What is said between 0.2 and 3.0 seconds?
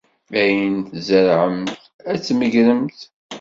Ayen ay tzerɛemt, ad t-tmegremt.